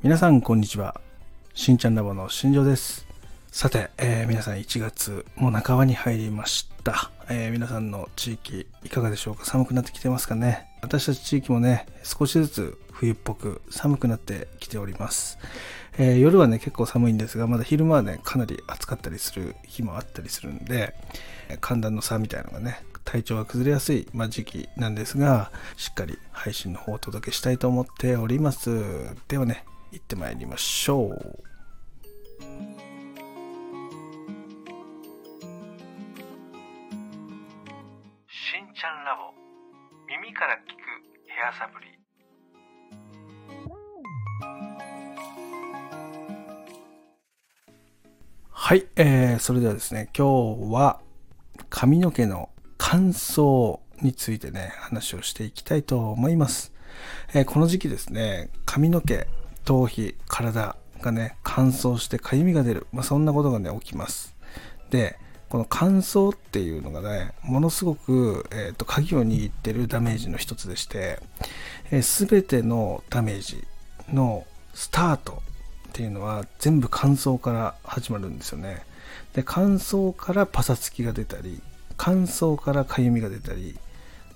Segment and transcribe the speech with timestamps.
[0.00, 1.00] 皆さんこんにちは。
[1.54, 3.04] しんちゃんラボの新庄です。
[3.50, 9.44] さて、えー、皆さん1月もう半ばに入りました、えー皆さんの地域いかがでしょうか？
[9.44, 10.68] 寒くなってきてますかね？
[10.82, 15.36] 私たち地域もね少しずつ冬っぽく寒くなってきております、
[15.98, 20.94] えー夜はね結構寒いんですがまだ昼間はねかなり暑かったりする日もあったりするんで
[21.60, 28.70] 寒暖の差みたいなのがね体調が崩れやすい、ま、時期なんですがしっかり配信の方をお届けしたいと思っております。
[29.26, 31.08] ではね行ってまいりましょう。
[38.28, 39.32] しんちゃんラボ。
[40.06, 40.78] 耳から聞く
[41.26, 41.88] ヘアサプリ。
[48.50, 51.00] はい、えー、それではですね今日は
[51.70, 56.74] 髪の毛の乾燥についてね話をしていきたいと思います、
[57.32, 59.26] えーこの時期ですね髪の毛
[59.68, 64.34] 頭皮体がね乾燥してかゆみが出る、まあ、そんなことがね起きます。
[64.88, 65.18] で
[65.50, 71.18] この乾燥っていうのがねものすごく、えー、と鍵を握ってるダメージの一つでして、
[71.90, 73.62] えー、全てのダメージ
[74.10, 75.42] のスタート
[75.88, 78.86] っていうのは全部乾燥から始まるんですよね。
[79.34, 81.60] で乾燥からパサつきが出たり
[81.98, 83.78] 乾燥からかゆみが出たり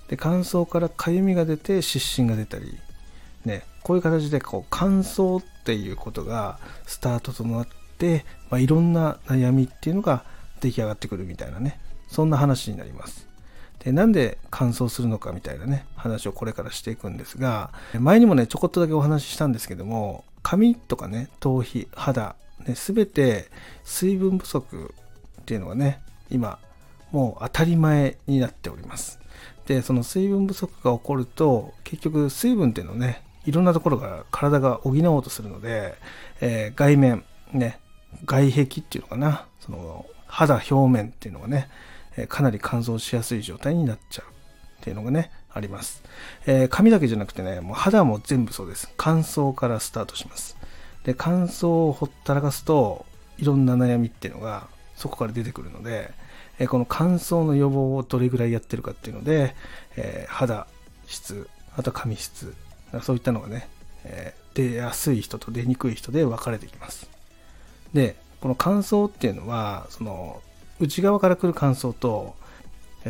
[0.08, 2.78] で乾燥からかゆみが出て湿疹が出たり
[3.44, 7.68] ねこういう形でこう乾燥っていうことがスタートとなっ
[7.98, 10.24] て、まあ、いろんな悩みっていうのが
[10.60, 13.28] 出来上がってくるみたいなねそんな話になります。
[13.80, 23.46] でなんで乾燥するのかみたいなね話をこれからしていくんですが前にもねちょこっとだけお話ししたんですけども髪とかね頭皮肌ね全て
[23.82, 24.94] 水分不足
[25.40, 26.60] っていうのがね今
[27.10, 29.18] もう当たり前になっております。
[29.66, 35.94] でその水分不足が起こると結局水分っていうのをねいろんなところから体が補おうとするので、
[36.40, 37.80] えー外面ね
[38.24, 41.68] 外壁っていうのかなその肌表面っていうのがね、
[42.16, 44.26] えかなり乾燥しやすい状態になっちゃう
[44.80, 46.02] っていうのがねあります、
[46.46, 48.92] えー髪だけじゃなくてねもう肌も全部そうです。
[48.96, 50.56] 乾燥からスタートします。
[51.04, 53.06] で乾燥をほったらかすと
[53.38, 56.12] いろんな悩みっていうのがそこから出てくるので、
[56.58, 59.54] えーこの乾燥の予防をどれぐらいやってるかっていうので、
[59.96, 60.66] えー肌
[61.06, 62.54] 質あと髪質
[63.00, 63.68] そういったのがね、
[64.04, 67.08] えー出やすい人と出にくい人で分かれてきます。
[67.94, 70.42] でこの乾燥っていうのはその
[70.80, 72.34] 内側から来る乾燥と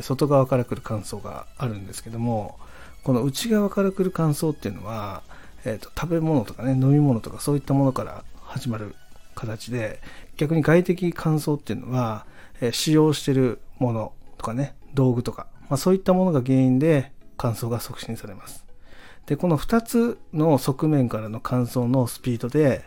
[0.03, 2.59] 外側から来る乾燥があるんですけども
[3.03, 5.23] この内側から来る乾燥っていうのは、
[5.65, 8.95] えーと食べ物とかね飲み物とかそういったものから始まる
[9.35, 10.01] 形で
[10.37, 12.27] 逆に外的乾燥っていうのは、
[12.61, 18.65] えー使用してるものとかね道具とか、まあ、そういったものが原因で乾燥が促進されます。
[19.27, 22.85] でこの2つの側面からの乾燥のスピードで、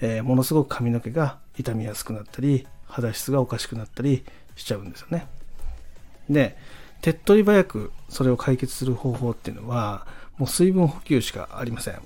[0.00, 4.24] えーものすごく髪の毛が傷みやすくなったり肌質がおかしくなったり
[4.56, 5.26] しちゃうんですよね。
[6.28, 6.56] で
[7.00, 10.06] 手っ取り早くそれを解決する方法っていうのは
[10.38, 11.94] もう水分補給しかありません。
[11.94, 12.04] だか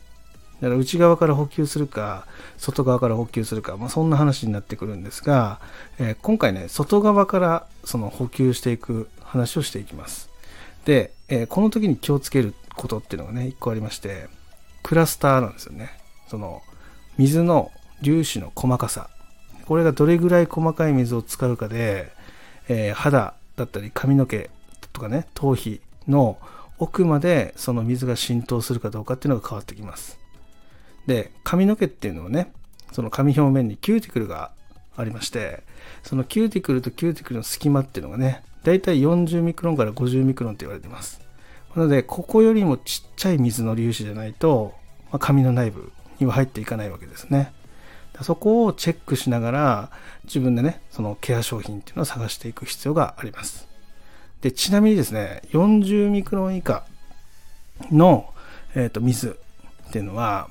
[0.61, 2.27] ら内側から補給するか
[2.57, 5.61] 外側から補給するか、まあ、そんな話になってくるんですが、
[5.99, 10.31] えー今回ね外側からその補給していく話をしていきます。
[10.87, 14.29] で、えーこの時に気をつけることっていうのがね1個ありまして
[14.83, 15.91] クラスターなんですよね。
[16.29, 16.63] その
[17.19, 17.73] 水の
[18.05, 19.11] 粒子の細かさ。
[19.65, 22.13] これがどれぐらい細かい水を使うかで、
[22.69, 24.51] えー肌だったり髪の毛
[24.93, 26.39] とかね頭皮の
[26.79, 30.19] 奥までその水が浸透するかどうかっていうのが変わってきます。
[31.07, 32.53] で髪の毛っていうのはね
[32.93, 34.51] その髪表面にキューティクルが
[34.97, 35.63] ありまして
[36.03, 41.26] そのキューティクルとキューティクルの隙間っていうのがねだいたい40ミクロンから50ミクロンって言われてます。
[41.77, 44.75] なのでここよりもちっちゃい水の粒子じゃないと、
[45.13, 47.53] まあ髪の内部には入っていかないわけですね。
[48.23, 49.91] そこをチェックしながら
[50.25, 53.69] 自分でねそのケア商品っていうのを探していく必要があります。
[54.41, 56.87] でちなみにですね40ミクロン以下
[57.91, 58.33] の、
[58.75, 59.39] えー、と水
[59.89, 60.49] っていうのは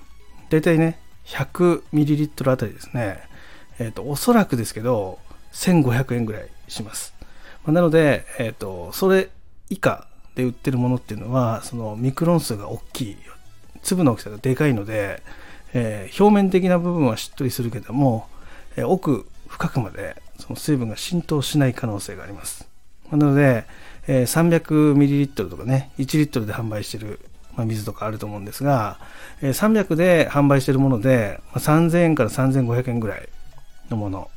[0.52, 3.20] だいたいね 100ml あたりですね、
[3.80, 5.18] えー、とおそらくですけど
[5.54, 7.16] 1500円ぐらいします。
[7.64, 9.30] まあなので、えー、とそれ
[9.72, 13.18] 以下で売ってるものっていうのはそのミクロン数が大きい
[13.82, 15.22] 粒の大きさがでかいので、
[15.74, 18.28] えー表面的な部分はしっとりするけども、
[18.76, 22.68] えー奥深くまでその水分が浸透しない可能性があります。
[23.12, 23.66] なので、
[24.08, 27.20] えー 300ml とかね1リットルで販売してる、
[27.56, 29.00] まあ、水とかあると思うんですが、
[29.42, 33.30] えー300で販売してるもので、まあ3000円から3500円ぐらい
[33.90, 34.30] のもの。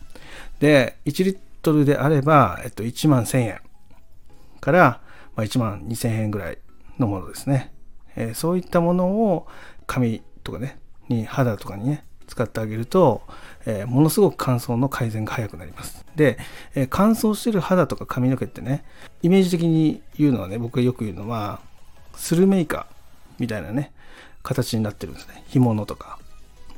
[0.60, 3.60] で1リットルであれば、えっと、1万1000円
[4.60, 5.00] から、
[5.38, 6.58] まあ、1万2000円ぐらい
[6.98, 7.72] のものですね、
[8.16, 9.46] えーそういったものを
[9.86, 13.22] 髪とかねに肌とかにね使ってあげると、
[13.64, 16.04] えー、ものすごく乾燥の改善が早くなります。
[16.16, 16.38] で、
[16.74, 18.84] えー、乾燥してる肌とか髪の毛ってね、
[19.22, 21.60] イメージ的に言うのはね、僕がよく言うのは、
[22.16, 22.88] スルメイカ
[23.38, 23.92] みたいなね、
[24.42, 25.44] 形になってるんですね。
[25.48, 26.18] 干物とか。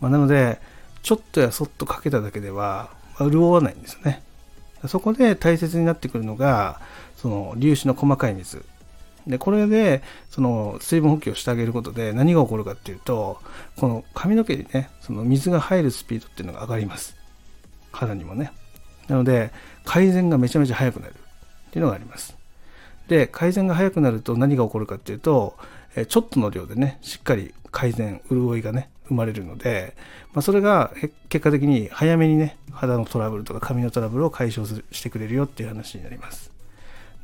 [0.00, 0.60] まあ、なので、
[1.02, 4.22] ちょっとやそっとかけただけでは、潤わないんですよね。
[4.88, 6.80] そこで大切になってくるのが、
[7.16, 8.64] その粒子の細かい水。
[9.26, 13.38] で、これで、その水分補給をしてあげることで何が起こるかっていうと、
[13.76, 17.16] この髪の毛にね、その水が入るスピードっていうのが上がります。
[17.92, 18.52] 肌にもね。
[19.08, 19.52] なので、
[19.84, 22.36] 改善がめちゃめちゃ早くなるっていうのがあります。
[23.08, 25.56] で、改善が早くなると何が起こるかっていうと、
[26.08, 29.94] ちょっとの量でね、しっかり改善、潤いがね、生まれるので、
[30.32, 30.92] まあ、それが
[31.28, 36.50] 結果的に早めにね、肌のトラブルとか髪のトラブルを解消してくれるよっていう話になります。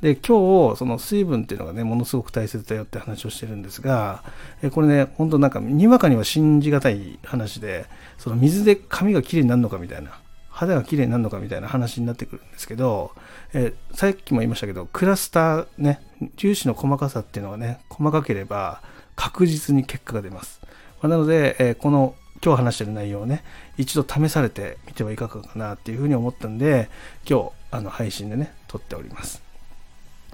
[0.03, 4.25] で、今日、その水分っていうのがね、ものすごく大切だよって話をしてるんですが、
[4.73, 7.87] これね、本当なんか、にわかには信じがたい話で、
[8.19, 10.21] その水で髪がきれいになるのかみたいな、
[10.51, 13.13] 肌がきれいになるのかみたいな話になってくるんですけど、
[13.55, 16.01] えさっきも言いましたけど、クラスターね、
[16.37, 18.81] 粒子の細かさっていうのがね、細かければ
[19.15, 20.61] 確実に結果が出ます。
[21.03, 22.15] まあ、なので、えこの
[22.45, 23.43] 今日話してる内容をね、
[23.77, 26.89] 一度試されてみてはいかがかなっていうふうに思ったんで、
[27.29, 29.43] 今日、あの、配信でね、撮っております。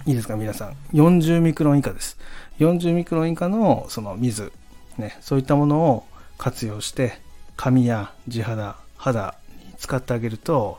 [0.04, 0.76] いいですか、皆さん。
[0.92, 2.18] 40ミクロン以下です。
[2.58, 4.52] 40ミクロン以下のその水、
[4.98, 6.04] ね、そういったものを
[6.38, 7.20] 活用して、
[7.56, 9.36] 髪や地肌、肌
[9.66, 10.78] に使ってあげると、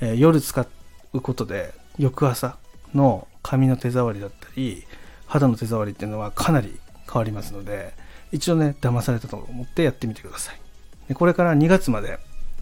[0.00, 0.66] えー、夜使
[1.12, 2.56] うことで、翌朝
[2.94, 4.84] の髪の手触りだったり、
[5.26, 7.94] 肌の手触りっていうのはかなり変わりますので、
[8.32, 10.60] 一度ね、騙されたと思ってやってみてください。
[11.08, 12.18] でこれから2月まで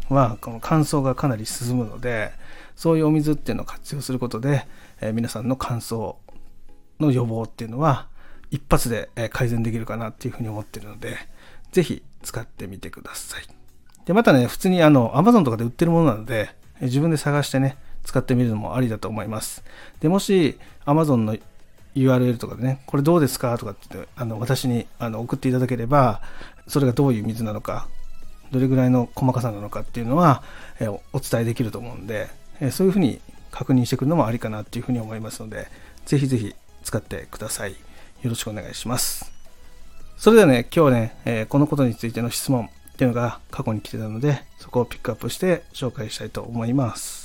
[0.09, 2.33] は、この乾燥がかなり進むので、
[2.77, 4.67] そういうお水っていうのを活用することで、
[5.01, 6.17] えー、皆さんの乾燥
[7.01, 8.09] の予防っていうのは
[8.51, 11.17] 一発で改善できるかなっていうふうに思ってるので、
[11.73, 13.45] ぜひ使ってみてください。
[14.05, 16.51] で、またね、普通にあの、Amazon とかで売ってるものなので、
[16.81, 19.63] 自分で探してね、使ってみるのもありだと思います。
[20.01, 21.37] で、もし Amazon の
[21.95, 26.23] URL とかでね、これどうですかとかってってあの私にあの送っていただければ、
[26.67, 27.89] それがどういう水なのか、
[28.51, 30.43] どれぐらいの細かさなのかっていうのは、
[30.81, 32.29] えお伝えできると思うんで、
[32.61, 33.21] えそういうふうに
[33.51, 35.69] 確認してくるのもありかなっていうふうに思いますので、
[36.07, 37.73] ぜひぜひ使ってください。
[37.73, 37.77] よ
[38.31, 39.33] ろしくお願いします。
[40.17, 47.22] それではね、今日ね、え、このことについての質問っていうのが過去に来てたので、そこをピックアップして紹介したいと思います。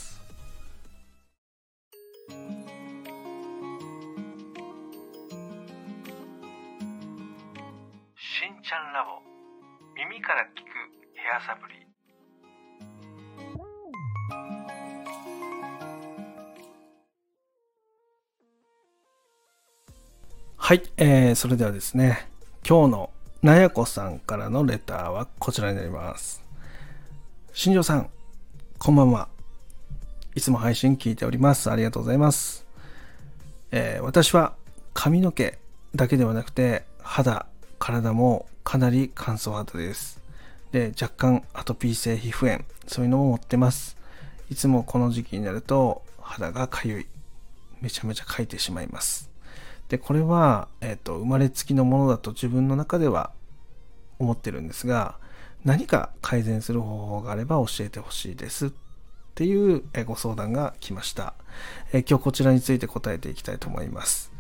[20.68, 22.28] はい、えー、それではですね、
[22.68, 23.10] 今日の
[23.42, 26.44] なやこさんからのレターはこちらになります。
[27.54, 28.10] 新庄さん、
[28.78, 29.30] こんばんは。
[30.36, 31.72] いつも配信聞いております。
[31.72, 32.66] ありがとうございます。
[33.72, 34.56] えー、私は
[34.94, 35.58] 髪の毛
[35.96, 37.46] だけではなくて、肌、
[37.80, 40.22] 体もかなり乾燥肌です。
[40.74, 43.96] で、若干アトピー性皮膚炎、そういうのも持ってます。
[44.50, 47.08] いつもこの時期になると肌がかゆい。
[47.80, 49.30] めちゃめちゃかいてしまいます。
[49.90, 53.32] で、これは、え、ー、と、生まれつきのものだと自分の中では
[54.20, 55.16] 思ってるんですが、
[55.64, 58.70] 何か改善する方法があれば教えてほしいですっ
[59.36, 61.34] ていうご相談が来ました、
[61.94, 64.32] え、今日こちらについて答えていきたいと思います。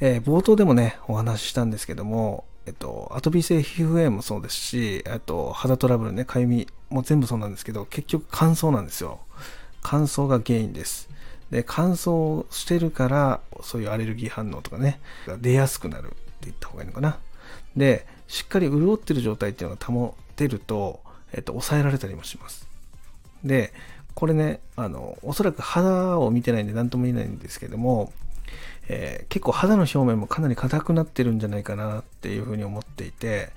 [0.00, 9.20] えー、冒頭でもね、お話ししたんですけども、えっと、アトピー性皮膚炎もそうですし、あと肌トラブルね、かゆみも全部そうなんですけど、結局乾燥なんですよ。
[9.82, 11.08] 乾燥が原因です。
[11.50, 17.18] で、乾燥してるから、そういうアレルギー反応とかね、が出やすくなるって言った方がいいのかな。
[17.76, 21.00] で、しっかり潤ってる状態っていうのが保てると、
[21.32, 22.66] えっと、抑えられたりもします。
[23.44, 23.72] で、
[24.14, 28.12] これね、あの、おそらく肌を見てないんで何とも言えないんですけども、
[28.88, 33.50] えー、結構肌の表面もかなり硬くなってるんじゃないかなっていうふうに思っていて、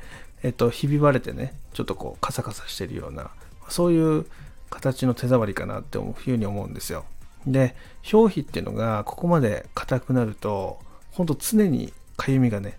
[0.43, 3.31] えっと、ひび割れてね、ちょっとこうカサカサしてるような、
[3.69, 4.25] そういう
[4.69, 7.05] 形の手触りかなっていうふうに思うんですよ。
[7.47, 7.75] で、
[8.11, 10.79] 表皮っていうのがここまで硬くなると、
[11.11, 12.77] ほんと常にかゆみがね、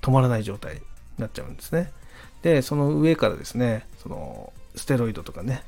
[0.00, 0.80] 止まらない状態に
[1.18, 1.92] なっちゃうんですね。
[2.42, 5.62] で、その上からですね、そのステロイドとかね、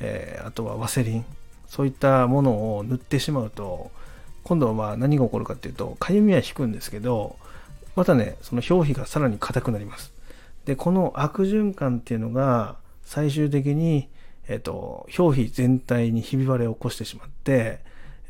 [0.00, 1.24] えー、あとはワセリン、
[1.66, 3.90] そういったものを塗ってしまうと、
[4.44, 7.36] 今度はまあ何が起こるかっていうと、かゆみは引くんですけど、
[7.96, 10.12] またね、その表皮がさらに硬くなります。
[10.64, 14.08] で、この悪循環っていうのが最終的に
[14.50, 17.78] えっ、と、表皮全体にひび割れを起こしてしまって、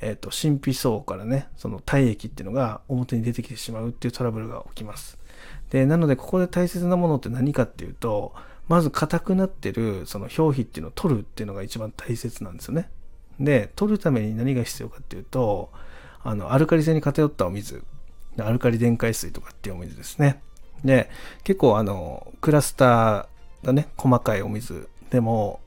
[0.03, 5.19] えっ、と、神秘層からね、その体液っていうのが表に出てきてしまうっていうトラブルが起きます。
[5.71, 8.35] で、なので、ここで大切なものって何かっていうと、
[8.69, 12.91] まず硬くなってるその表皮っていうのを取るっていうのが一番大切なんですよね。
[13.41, 15.71] で、取るために何が必要かっていうと、
[16.23, 17.83] あの、アルカリ性に偏ったお水、
[18.39, 20.43] アルカリ電解水とかっていうお水ですね。
[20.85, 21.09] で、
[21.45, 25.61] 結構あの、クラスターがね、細かいお水でも、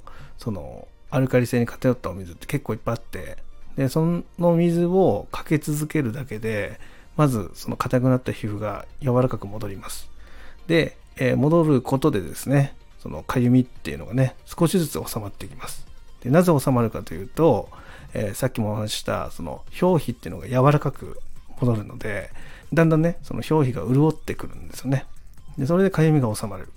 [0.43, 3.37] その、アルカリ性に偏ったお水って結構いっぱいあって、
[3.77, 4.05] で、そ
[4.39, 6.79] の水をかけ続けるだけで、
[7.15, 10.09] まずその硬くなった皮膚が柔らかく戻ります。
[10.67, 15.85] で、えー、戻ることでですね、そのかゆみっていうのがね、少しずつ収まっていきます。
[16.21, 17.69] でなぜ収まるかというと、
[18.13, 21.19] えー、さっきもお話ししたその表皮っていうのが柔らかく
[21.59, 22.31] 戻るので、
[22.73, 25.05] だんだんね、その表皮が潤ってくるんですよね。
[25.57, 26.69] で、それでかゆみが収まる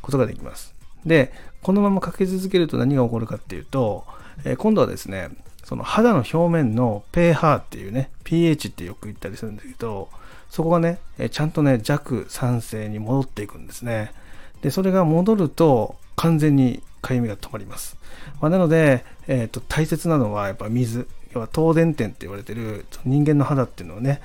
[0.00, 0.74] ことができます。
[1.06, 1.32] で、
[1.62, 4.04] このままかけ続けると何が起こるかっていうと、
[4.44, 5.30] えー、今度はですね、
[5.64, 10.08] その肌の表面の pH っていうね、pH ってよく言ったりするんだけど、
[10.50, 14.12] そこがね、えちゃんとね、弱酸性に戻っていくんですね。
[14.60, 17.96] で、それが戻ると完全にかゆみが止まります。
[18.40, 24.20] まあ、なので、えーと、大切なのはやっぱ水、要は東電点って言われてる人間の肌っていうのはね、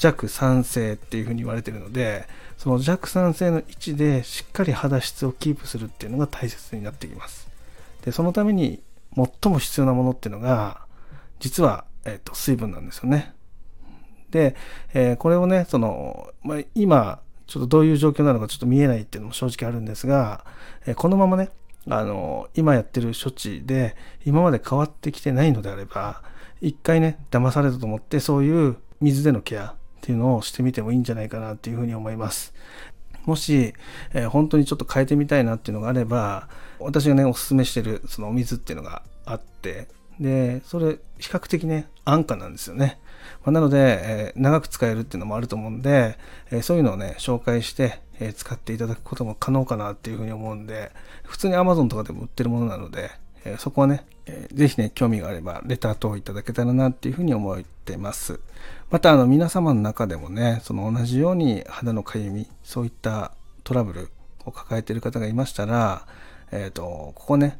[0.00, 2.26] 弱酸性っていうふうに言われてるので、
[2.56, 7.50] その弱酸性の位置でしっかり肌質をキープするっていうのが大切になってきます。
[8.02, 8.82] で、そのために
[9.14, 10.80] 最も必要なものっていうのが、
[11.38, 13.34] 実は、えっ、ー、と、水分なんですよね。
[14.30, 14.56] で、
[14.94, 20.46] えー、これをね、その、まあ、今、ちょっとどういう状況なのかちょっと見えないっていうのも正直あるんですが、
[20.86, 21.50] えー、このままね、
[21.90, 26.22] あの、今やってる処置で、今まで変わってきてないのであれば、
[26.62, 32.54] 一回ね、騙されたと思って、そういう水でのケアっていうのをしてみてもいいんじゃないかなっていうふうに思います。
[33.26, 33.74] もし、
[34.14, 39.88] えー、本当にちょっと変えてみたいなっていうのがあれば、私がね、おすすめしてるそのお水っていうのがあって、
[40.18, 42.98] で、それ、比較的ね、安価なんですよね。
[43.44, 46.18] まあ、なので、えー、長く使えるっていうのもあると思うんで、
[46.50, 50.92] えー、そういうのをね、紹介して、え、使っていただくことも可能かなっていうふうに思うんで、
[51.24, 53.10] 普通に Amazon とかでも売ってるものなので、
[53.44, 58.40] えそこはね、えー、ぜひね、興味があれば、レター等いただけたらなっていうふうに思ってます。
[58.90, 63.32] また、あの、皆様の中でもね、その同じように肌のかゆみ、そういった
[63.64, 64.10] トラブル
[64.44, 66.06] を抱えている方がいましたら、
[66.52, 67.58] えっ、と、ここね、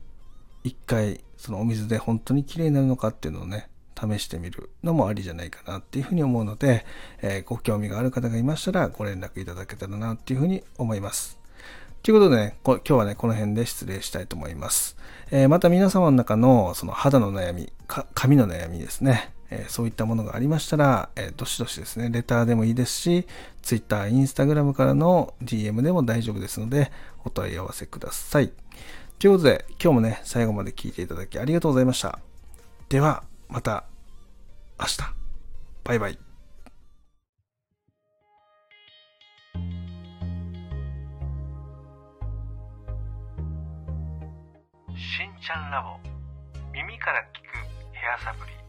[0.65, 3.69] 一回そのお水で本当に綺麗になるのかっていうのをね、
[3.99, 6.85] 試してみるのもありじゃないかなっていうふうに思うので、
[7.23, 11.40] えー、ご興味がある方がいましたらご連絡いただけたらなっていうふうに思います。
[12.03, 14.97] ということでね、今日はね、この辺で失礼したいと思います。
[15.31, 23.27] えー、また皆様の中のその肌の悩み、髪の悩みですね、えー、そういったものがありましたら、えー、どしどしですね、レターでもいいですし、
[23.61, 26.91] Twitter、Instagram からの DM でも大丈夫ですので、
[27.25, 28.51] お問い合わせください。
[29.19, 32.19] ということで、今日もね、最後まで聞いていただきありがとうございました。
[32.89, 33.85] では、また
[34.79, 34.99] 明日。
[35.85, 36.30] バイバイ。
[45.51, 45.99] しんちゃんラボ。
[46.73, 47.51] 耳から聞く
[47.93, 48.60] ヘアサプリ。